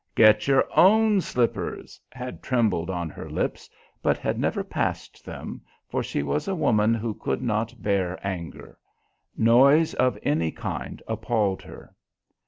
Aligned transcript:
"Get 0.15 0.47
your 0.47 0.67
own 0.75 1.21
slippers" 1.21 2.01
had 2.11 2.41
trembled 2.41 2.89
on 2.89 3.07
her 3.11 3.29
lips, 3.29 3.69
but 4.01 4.17
had 4.17 4.39
never 4.39 4.63
passed 4.63 5.23
them, 5.23 5.61
for 5.87 6.01
she 6.01 6.23
was 6.23 6.47
a 6.47 6.55
woman 6.55 6.95
who 6.95 7.13
could 7.13 7.43
not 7.43 7.79
bear 7.83 8.17
anger. 8.25 8.79
Noise 9.37 9.93
of 9.93 10.17
any 10.23 10.49
kind 10.51 11.03
appalled 11.07 11.61
her. 11.61 11.93